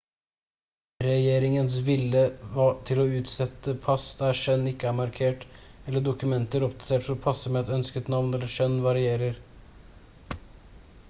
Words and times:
regjeringens 1.07 1.75
vilje 1.89 2.23
til 2.89 3.01
å 3.03 3.05
utstede 3.17 3.75
pass 3.83 4.07
der 4.23 4.39
kjønn 4.39 4.65
ikke 4.73 4.89
er 4.93 4.97
markert 5.01 5.45
x 5.49 5.69
eller 5.91 6.05
dokumenter 6.09 6.67
oppdatert 6.69 7.07
for 7.09 7.17
å 7.17 7.21
passe 7.29 7.53
med 7.57 7.63
et 7.69 7.73
ønsket 7.79 8.13
navn 8.17 8.39
eller 8.41 8.55
kjønn 8.57 8.81
varierer 8.89 9.41